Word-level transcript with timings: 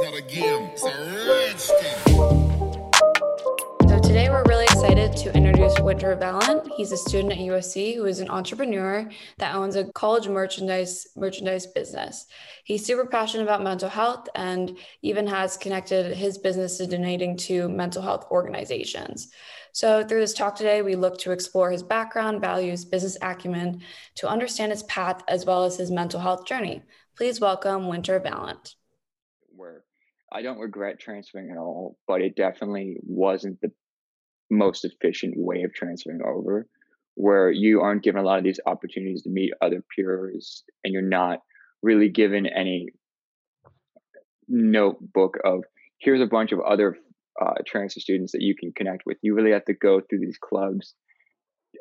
not 0.00 0.14
a 0.14 0.22
game, 0.22 0.70
it's 0.72 0.84
a. 0.84 2.08
So 3.88 3.98
today 3.98 4.28
we're 4.28 4.44
really 4.44 4.64
excited 4.64 5.16
to 5.16 5.34
introduce 5.34 5.80
Winter 5.80 6.14
Vallant. 6.14 6.70
He's 6.76 6.92
a 6.92 6.96
student 6.96 7.32
at 7.32 7.38
USC 7.38 7.96
who 7.96 8.04
is 8.04 8.20
an 8.20 8.30
entrepreneur 8.30 9.10
that 9.38 9.56
owns 9.56 9.74
a 9.74 9.90
college 9.92 10.28
merchandise 10.28 11.08
merchandise 11.16 11.66
business. 11.66 12.26
He's 12.62 12.86
super 12.86 13.06
passionate 13.06 13.42
about 13.42 13.64
mental 13.64 13.88
health 13.88 14.28
and 14.36 14.78
even 15.02 15.26
has 15.26 15.56
connected 15.56 16.16
his 16.16 16.38
business 16.38 16.78
to 16.78 16.86
donating 16.86 17.36
to 17.38 17.68
mental 17.68 18.02
health 18.02 18.26
organizations. 18.30 19.32
So 19.72 20.04
through 20.04 20.20
this 20.20 20.34
talk 20.34 20.54
today, 20.54 20.82
we 20.82 20.94
look 20.94 21.18
to 21.18 21.32
explore 21.32 21.72
his 21.72 21.82
background, 21.82 22.40
values, 22.40 22.84
business 22.84 23.18
acumen 23.20 23.80
to 24.16 24.28
understand 24.28 24.70
his 24.70 24.84
path 24.84 25.24
as 25.26 25.44
well 25.44 25.64
as 25.64 25.76
his 25.76 25.90
mental 25.90 26.20
health 26.20 26.46
journey. 26.46 26.82
Please 27.16 27.40
welcome 27.40 27.88
Winter 27.88 28.20
Vallant. 28.20 28.76
I 30.32 30.42
don't 30.42 30.58
regret 30.58 31.00
transferring 31.00 31.50
at 31.50 31.58
all, 31.58 31.96
but 32.06 32.20
it 32.20 32.36
definitely 32.36 32.96
wasn't 33.02 33.60
the 33.60 33.72
most 34.50 34.84
efficient 34.84 35.34
way 35.36 35.62
of 35.62 35.72
transferring 35.74 36.20
over, 36.22 36.66
where 37.14 37.50
you 37.50 37.80
aren't 37.80 38.02
given 38.02 38.20
a 38.20 38.24
lot 38.24 38.38
of 38.38 38.44
these 38.44 38.60
opportunities 38.66 39.22
to 39.22 39.30
meet 39.30 39.52
other 39.60 39.82
peers 39.94 40.64
and 40.84 40.92
you're 40.92 41.02
not 41.02 41.40
really 41.82 42.08
given 42.08 42.46
any 42.46 42.88
notebook 44.48 45.38
of 45.44 45.64
here's 45.98 46.20
a 46.20 46.26
bunch 46.26 46.52
of 46.52 46.60
other 46.60 46.96
uh, 47.40 47.54
transfer 47.66 48.00
students 48.00 48.32
that 48.32 48.42
you 48.42 48.54
can 48.54 48.72
connect 48.72 49.02
with. 49.06 49.18
You 49.22 49.34
really 49.34 49.52
have 49.52 49.64
to 49.66 49.74
go 49.74 50.00
through 50.00 50.20
these 50.20 50.38
clubs, 50.38 50.94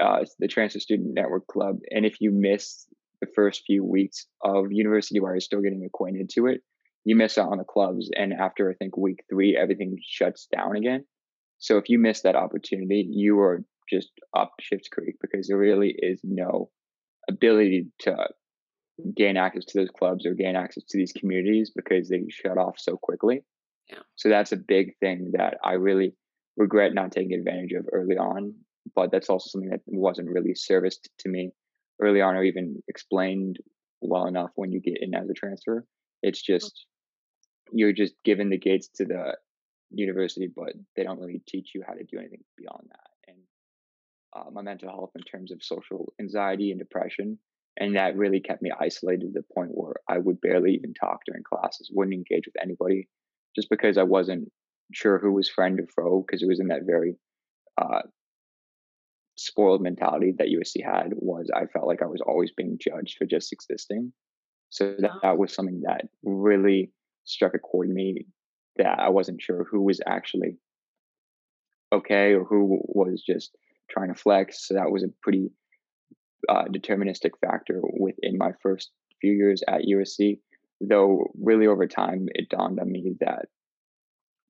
uh, 0.00 0.24
the 0.38 0.48
Transfer 0.48 0.80
Student 0.80 1.14
Network 1.14 1.46
Club, 1.46 1.78
and 1.90 2.04
if 2.04 2.20
you 2.20 2.30
miss 2.30 2.86
the 3.20 3.28
first 3.34 3.62
few 3.66 3.84
weeks 3.84 4.26
of 4.42 4.66
university 4.70 5.20
where 5.20 5.32
you're 5.32 5.40
still 5.40 5.60
getting 5.60 5.84
acquainted 5.84 6.30
to 6.30 6.46
it, 6.46 6.62
you 7.04 7.16
miss 7.16 7.38
out 7.38 7.50
on 7.50 7.58
the 7.58 7.64
clubs. 7.64 8.10
And 8.14 8.32
after 8.32 8.70
I 8.70 8.74
think 8.74 8.96
week 8.96 9.24
three, 9.30 9.56
everything 9.56 9.96
shuts 10.06 10.46
down 10.54 10.76
again. 10.76 11.04
So 11.58 11.78
if 11.78 11.88
you 11.88 11.98
miss 11.98 12.22
that 12.22 12.36
opportunity, 12.36 13.06
you 13.10 13.38
are 13.40 13.64
just 13.90 14.10
up 14.36 14.52
Shifts 14.60 14.88
Creek 14.88 15.16
because 15.20 15.48
there 15.48 15.58
really 15.58 15.94
is 15.98 16.20
no 16.22 16.70
ability 17.28 17.86
to 18.00 18.16
gain 19.16 19.36
access 19.36 19.64
to 19.66 19.78
those 19.78 19.90
clubs 19.90 20.26
or 20.26 20.34
gain 20.34 20.56
access 20.56 20.84
to 20.88 20.98
these 20.98 21.12
communities 21.12 21.72
because 21.74 22.08
they 22.08 22.22
shut 22.28 22.58
off 22.58 22.74
so 22.78 22.96
quickly. 22.96 23.42
Yeah. 23.88 24.00
So 24.16 24.28
that's 24.28 24.52
a 24.52 24.56
big 24.56 24.98
thing 25.00 25.32
that 25.34 25.58
I 25.64 25.74
really 25.74 26.14
regret 26.56 26.94
not 26.94 27.12
taking 27.12 27.32
advantage 27.32 27.72
of 27.72 27.86
early 27.92 28.16
on. 28.16 28.54
But 28.94 29.10
that's 29.10 29.28
also 29.28 29.48
something 29.48 29.70
that 29.70 29.80
wasn't 29.86 30.30
really 30.30 30.54
serviced 30.54 31.10
to 31.20 31.28
me 31.28 31.50
early 32.00 32.20
on 32.20 32.36
or 32.36 32.44
even 32.44 32.82
explained 32.88 33.58
well 34.00 34.26
enough 34.26 34.50
when 34.54 34.72
you 34.72 34.80
get 34.80 34.98
in 35.00 35.14
as 35.14 35.28
a 35.28 35.34
transfer. 35.34 35.84
It's 36.22 36.42
just 36.42 36.86
you're 37.72 37.92
just 37.92 38.14
given 38.24 38.50
the 38.50 38.58
gates 38.58 38.88
to 38.96 39.04
the 39.04 39.36
university, 39.90 40.48
but 40.54 40.72
they 40.96 41.04
don't 41.04 41.20
really 41.20 41.42
teach 41.46 41.70
you 41.74 41.82
how 41.86 41.94
to 41.94 42.04
do 42.04 42.18
anything 42.18 42.44
beyond 42.56 42.88
that. 42.90 43.32
And 43.32 43.38
uh, 44.36 44.50
my 44.50 44.62
mental 44.62 44.88
health 44.88 45.12
in 45.14 45.22
terms 45.22 45.52
of 45.52 45.62
social 45.62 46.12
anxiety 46.20 46.70
and 46.70 46.78
depression, 46.78 47.38
and 47.76 47.96
that 47.96 48.16
really 48.16 48.40
kept 48.40 48.62
me 48.62 48.72
isolated 48.78 49.32
to 49.32 49.40
the 49.40 49.54
point 49.54 49.70
where 49.72 49.94
I 50.08 50.18
would 50.18 50.40
barely 50.40 50.72
even 50.72 50.94
talk 50.94 51.20
during 51.26 51.42
classes, 51.42 51.90
wouldn't 51.92 52.14
engage 52.14 52.46
with 52.46 52.60
anybody, 52.62 53.08
just 53.54 53.70
because 53.70 53.96
I 53.98 54.02
wasn't 54.02 54.50
sure 54.92 55.18
who 55.18 55.32
was 55.32 55.48
friend 55.48 55.78
or 55.78 55.86
foe, 55.94 56.24
because 56.26 56.42
it 56.42 56.48
was 56.48 56.60
in 56.60 56.68
that 56.68 56.82
very 56.84 57.16
uh, 57.80 58.02
spoiled 59.36 59.80
mentality 59.80 60.34
that 60.38 60.48
USC 60.48 60.84
had. 60.84 61.12
Was 61.14 61.50
I 61.54 61.66
felt 61.66 61.86
like 61.86 62.02
I 62.02 62.06
was 62.06 62.20
always 62.20 62.50
being 62.50 62.78
judged 62.80 63.16
for 63.16 63.26
just 63.26 63.52
existing. 63.52 64.12
So 64.70 64.94
that, 64.98 65.10
Wow. 65.10 65.20
that 65.22 65.38
was 65.38 65.52
something 65.52 65.82
that 65.82 66.08
really 66.22 66.92
struck 67.24 67.54
a 67.54 67.58
chord 67.58 67.88
in 67.88 67.94
me 67.94 68.26
that 68.76 68.98
I 68.98 69.08
wasn't 69.08 69.42
sure 69.42 69.64
who 69.64 69.82
was 69.82 70.00
actually 70.06 70.58
okay 71.92 72.34
or 72.34 72.44
who 72.44 72.80
was 72.84 73.22
just 73.26 73.56
trying 73.90 74.12
to 74.12 74.20
flex. 74.20 74.66
So 74.66 74.74
that 74.74 74.90
was 74.90 75.02
a 75.02 75.08
pretty 75.22 75.50
uh, 76.48 76.64
deterministic 76.64 77.30
factor 77.40 77.80
within 77.98 78.38
my 78.38 78.52
first 78.62 78.90
few 79.20 79.32
years 79.32 79.62
at 79.66 79.82
USC. 79.82 80.38
Though, 80.80 81.32
really, 81.40 81.66
over 81.66 81.86
time, 81.88 82.26
it 82.34 82.48
dawned 82.50 82.78
on 82.78 82.92
me 82.92 83.14
that 83.20 83.46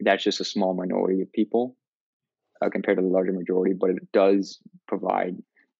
that's 0.00 0.22
just 0.22 0.40
a 0.40 0.44
small 0.44 0.74
minority 0.74 1.22
of 1.22 1.32
people 1.32 1.76
uh, 2.60 2.68
compared 2.68 2.98
to 2.98 3.02
the 3.02 3.08
larger 3.08 3.32
majority, 3.32 3.74
but 3.78 3.90
it 3.90 4.12
does 4.12 4.58
provide 4.86 5.36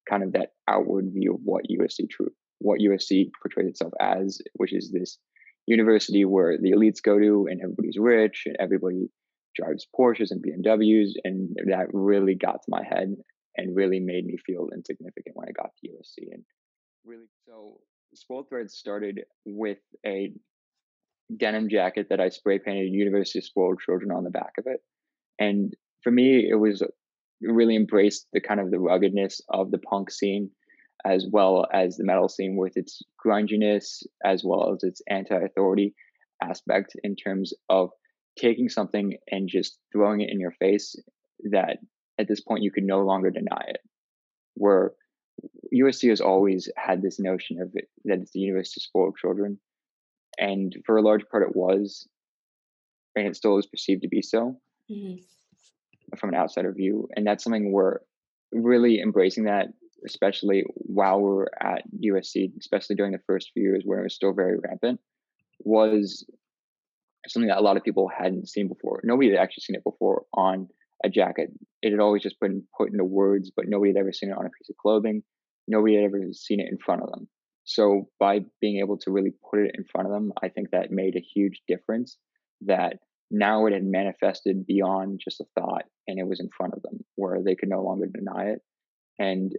kind 0.09 0.23
of 0.23 0.33
that 0.33 0.53
outward 0.67 1.11
view 1.13 1.35
of 1.35 1.41
what 1.45 1.65
USC 1.71 2.09
true, 2.09 2.33
what 2.59 2.81
USC 2.81 3.31
portrays 3.41 3.69
itself 3.69 3.93
as, 4.01 4.41
which 4.55 4.75
is 4.75 4.91
this 4.93 5.19
university 5.67 6.25
where 6.25 6.57
the 6.59 6.73
elites 6.73 7.03
go 7.03 7.19
to 7.19 7.47
and 7.51 7.61
everybody's 7.61 7.99
rich 7.99 8.45
and 8.47 8.57
everybody 8.59 9.09
drives 9.55 9.87
Porsches 9.99 10.31
and 10.31 10.43
BMWs, 10.43 11.11
and 11.25 11.57
that 11.67 11.87
really 11.93 12.35
got 12.35 12.63
to 12.63 12.69
my 12.71 12.83
head 12.83 13.15
and 13.57 13.77
really 13.77 13.99
made 14.01 14.25
me 14.25 14.37
feel 14.47 14.69
insignificant 14.73 15.35
when 15.37 15.49
I 15.49 15.53
got 15.53 15.71
to 15.81 15.89
USC. 15.89 16.33
And 16.33 16.45
really, 17.05 17.27
so 17.47 17.81
Spoiled 18.15 18.49
Threads 18.49 18.75
started 18.75 19.21
with 19.45 19.79
a 20.07 20.33
denim 21.37 21.69
jacket 21.69 22.07
that 22.11 22.21
I 22.21 22.29
spray 22.29 22.59
painted 22.59 22.93
University 22.93 23.41
of 23.41 23.45
Spoiled 23.45 23.81
Children 23.85 24.13
on 24.13 24.25
the 24.25 24.31
back 24.31 24.53
of 24.59 24.67
it. 24.67 24.81
And 25.39 25.75
for 26.03 26.11
me, 26.11 26.49
it 26.49 26.55
was 26.55 26.83
really 27.43 27.77
embraced 27.77 28.27
the 28.33 28.41
kind 28.41 28.61
of 28.61 28.71
the 28.71 28.79
ruggedness 28.79 29.41
of 29.51 29.71
the 29.71 29.79
punk 29.79 30.11
scene 30.11 30.51
as 31.05 31.27
well 31.31 31.67
as 31.73 31.97
the 31.97 32.05
metal 32.05 32.29
scene 32.29 32.57
with 32.57 32.77
its 32.77 33.03
grunginess 33.25 34.03
as 34.25 34.43
well 34.45 34.73
as 34.73 34.83
its 34.83 35.01
anti-authority 35.09 35.95
aspect 36.43 36.95
in 37.05 37.17
terms 37.17 37.53
of 37.69 37.91
taking 38.39 38.69
something 38.69 39.17
and 39.31 39.49
just 39.49 39.79
throwing 39.93 40.21
it 40.21 40.31
in 40.31 40.39
your 40.41 40.53
face 40.53 40.95
that 41.51 41.79
at 42.19 42.29
this 42.29 42.41
point 42.41 42.63
you 42.63 42.71
could 42.71 42.85
no 42.85 43.01
longer 43.01 43.31
deny 43.31 43.63
it 43.69 43.81
where 44.55 44.93
USC 45.73 46.09
has 46.09 46.21
always 46.21 46.69
had 46.77 47.01
this 47.01 47.21
notion 47.21 47.61
of 47.61 47.71
it, 47.75 47.89
that 48.05 48.19
it's 48.19 48.33
the 48.33 48.41
university 48.41 48.81
spoiled 48.81 49.17
children 49.17 49.59
and 50.39 50.75
for 50.85 50.97
a 50.97 51.03
large 51.03 51.23
part 51.31 51.49
it 51.49 51.55
was 51.57 52.09
and 53.17 53.27
it 53.27 53.37
still 53.37 53.59
is 53.59 53.67
perceived 53.67 54.03
to 54.03 54.09
be 54.09 54.23
so 54.23 54.61
Mhm. 54.91 55.23
from 56.17 56.31
an 56.31 56.35
outsider 56.37 56.73
view 56.73 57.09
and 57.17 57.27
that's 57.27 57.45
something 57.45 57.73
we're 57.73 57.99
really 58.53 59.01
embracing 59.01 59.45
that 59.45 59.69
especially 60.07 60.65
while 60.89 61.21
we're 61.21 61.47
at 61.61 61.83
usc 62.05 62.51
especially 62.59 62.97
during 62.97 63.13
the 63.13 63.21
first 63.27 63.51
few 63.53 63.63
years 63.63 63.83
where 63.85 64.01
it 64.01 64.05
was 64.05 64.15
still 64.15 64.33
very 64.33 64.59
rampant 64.59 64.99
was 65.61 66.25
something 67.27 67.49
that 67.49 67.59
a 67.59 67.63
lot 67.63 67.77
of 67.77 67.85
people 67.85 68.09
hadn't 68.09 68.49
seen 68.49 68.69
before. 68.69 69.01
Nobody 69.05 69.31
had 69.31 69.41
actually 69.41 69.63
seen 69.63 69.77
it 69.77 69.85
before 69.85 70.23
on 70.33 70.69
a 71.05 71.11
jacket. 71.11 71.51
It 71.83 71.91
had 71.91 72.01
always 72.01 72.23
just 72.23 72.41
been 72.41 72.63
put 72.79 72.91
into 72.91 73.05
words 73.05 73.51
but 73.55 73.67
nobody 73.69 73.93
had 73.93 74.01
ever 74.01 74.13
seen 74.13 74.31
it 74.31 74.39
on 74.39 74.47
a 74.47 74.51
piece 74.51 74.71
of 74.71 74.77
clothing. 74.77 75.23
Nobody 75.67 75.97
had 75.97 76.05
ever 76.05 76.21
seen 76.33 76.61
it 76.61 76.69
in 76.71 76.79
front 76.79 77.03
of 77.03 77.11
them. 77.11 77.29
So 77.65 78.09
by 78.19 78.41
being 78.63 78.79
able 78.79 78.97
to 78.99 79.11
really 79.11 79.33
put 79.51 79.61
it 79.61 79.75
in 79.77 79.85
front 79.93 80.07
of 80.07 80.13
them 80.15 80.33
i 80.43 80.49
think 80.49 80.71
that 80.71 80.91
made 80.91 81.17
a 81.17 81.21
huge 81.21 81.61
difference 81.69 82.17
that 82.63 82.95
now 83.31 83.67
it 83.67 83.73
had 83.73 83.85
manifested 83.85 84.67
beyond 84.67 85.21
just 85.23 85.41
a 85.41 85.45
thought 85.59 85.85
and 86.07 86.19
it 86.19 86.27
was 86.27 86.41
in 86.41 86.49
front 86.57 86.75
of 86.75 86.83
them 86.83 87.05
where 87.17 87.43
they 87.43 87.55
could 87.55 87.69
no 87.69 87.83
longer 87.83 88.07
deny 88.07 88.47
it. 88.47 88.63
And 89.19 89.53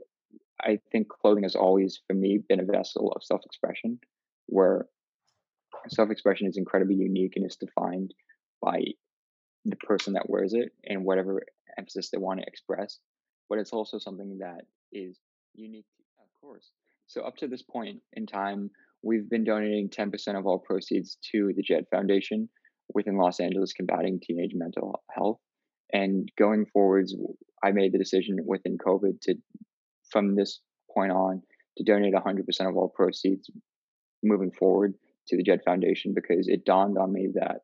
i 0.62 0.80
think 0.92 1.08
clothing 1.10 1.44
has 1.44 1.56
always 1.56 2.02
for 2.08 2.14
me 2.14 2.40
been 2.50 2.60
a 2.60 2.66
vessel 2.66 3.12
of 3.16 3.24
self-expression 3.24 4.00
where 4.48 4.86
self-expression 5.90 6.48
is 6.48 6.58
incredibly 6.58 6.96
unique 6.96 7.34
and 7.36 7.46
is 7.46 7.56
defined 7.56 8.14
by 8.62 8.82
the 9.66 9.76
person 9.78 10.14
that 10.14 10.30
wears 10.30 10.54
it 10.54 10.70
and 10.86 11.04
whatever 11.04 11.42
emphasis 11.78 12.10
they 12.10 12.18
want 12.18 12.40
to 12.40 12.46
express 12.48 13.00
but 13.50 13.60
it's 13.60 13.74
also 13.74 13.98
something 13.98 14.38
that 14.40 14.62
is 14.92 15.18
unique 15.56 15.86
of 16.20 16.28
course 16.42 16.72
so 17.08 17.22
up 17.22 17.38
to 17.38 17.48
this 17.48 17.64
point 17.64 18.02
in 18.14 18.26
time 18.26 18.70
we've 19.04 19.30
been 19.30 19.44
donating 19.44 19.90
10% 19.90 20.38
of 20.38 20.46
all 20.46 20.60
proceeds 20.60 21.18
to 21.32 21.52
the 21.56 21.64
JED 21.64 21.86
foundation 21.92 22.50
within 22.94 23.18
Los 23.18 23.40
Angeles 23.40 23.74
combating 23.74 24.20
teenage 24.22 24.52
mental 24.54 25.04
health. 25.10 25.40
And 25.94 26.30
going 26.38 26.66
forwards, 26.72 27.16
I 27.64 27.72
made 27.72 27.94
the 27.94 27.98
decision 27.98 28.38
within 28.46 28.78
COVID 28.78 29.22
to, 29.22 29.36
from 30.12 30.36
this 30.36 30.60
point 30.94 31.12
on, 31.12 31.42
to 31.78 31.84
donate 31.84 32.14
100% 32.14 32.70
of 32.70 32.76
all 32.76 32.90
proceeds 32.94 33.50
moving 34.24 34.52
forward 34.52 34.96
to 35.28 35.38
the 35.38 35.44
JED 35.44 35.62
Foundation 35.64 36.14
because 36.14 36.48
it 36.48 36.66
dawned 36.66 36.98
on 36.98 37.14
me 37.14 37.30
that 37.36 37.62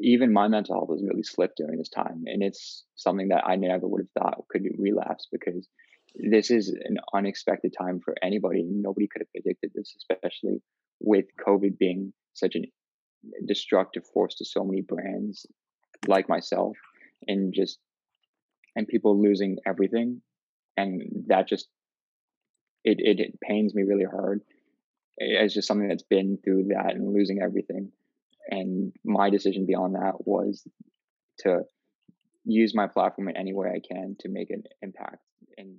even 0.00 0.32
my 0.32 0.48
mental 0.48 0.76
health 0.76 0.90
has 0.90 1.02
really 1.02 1.22
slipped 1.22 1.56
during 1.56 1.78
this 1.78 1.88
time. 1.88 2.24
And 2.26 2.42
it's 2.42 2.84
something 2.94 3.28
that 3.28 3.44
I 3.46 3.56
never 3.56 3.86
would 3.86 4.02
have 4.02 4.22
thought 4.22 4.44
could 4.48 4.62
relapse 4.78 5.26
because 5.30 5.68
this 6.14 6.50
is 6.50 6.68
an 6.68 6.96
unexpected 7.14 7.74
time 7.78 8.00
for 8.04 8.14
anybody. 8.22 8.64
Nobody 8.64 9.08
could 9.08 9.22
have 9.22 9.32
predicted 9.32 9.72
this, 9.74 9.94
especially 9.96 10.62
with 11.00 11.26
COVID 11.46 11.78
being 11.78 12.12
such 12.34 12.56
a 12.56 12.60
destructive 13.46 14.04
force 14.06 14.36
to 14.36 14.44
so 14.44 14.64
many 14.64 14.82
brands 14.82 15.46
like 16.06 16.28
myself 16.28 16.76
and 17.26 17.52
just 17.52 17.78
and 18.76 18.86
people 18.86 19.20
losing 19.20 19.56
everything 19.66 20.22
and 20.78 21.02
that 21.26 21.48
just 21.48 21.68
it, 22.84 22.98
it, 23.00 23.20
it 23.20 23.40
pains 23.40 23.74
me 23.74 23.82
really 23.82 24.04
hard. 24.04 24.40
It's 25.16 25.52
just 25.54 25.66
something 25.66 25.88
that's 25.88 26.04
been 26.04 26.38
through 26.44 26.68
that 26.68 26.94
and 26.94 27.12
losing 27.12 27.42
everything. 27.42 27.90
And 28.50 28.92
my 29.04 29.30
decision 29.30 29.66
beyond 29.66 29.96
that 29.96 30.26
was 30.26 30.66
to 31.40 31.62
use 32.44 32.74
my 32.74 32.86
platform 32.86 33.28
in 33.28 33.36
any 33.36 33.52
way 33.52 33.68
I 33.68 33.80
can 33.80 34.16
to 34.20 34.28
make 34.28 34.50
an 34.50 34.62
impact 34.80 35.22
in 35.58 35.78